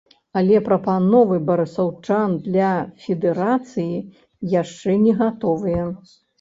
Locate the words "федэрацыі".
3.05-3.95